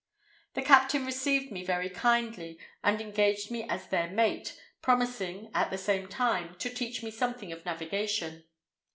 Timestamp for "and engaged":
2.83-3.51